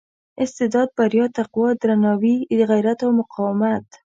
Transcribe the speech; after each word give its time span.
استعداد 0.43 0.87
بریا 0.97 1.25
تقوا 1.37 1.67
درناوي 1.81 2.35
غیرت 2.69 2.99
او 3.05 3.11
مقاومت. 3.21 3.87